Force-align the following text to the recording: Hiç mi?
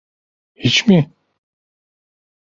Hiç 0.55 0.87
mi? 0.87 1.11